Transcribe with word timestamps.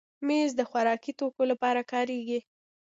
مېز 0.27 0.51
د 0.59 0.61
خوراکي 0.69 1.11
توکو 1.19 1.43
لپاره 1.51 1.81
کارېږي. 1.91 2.39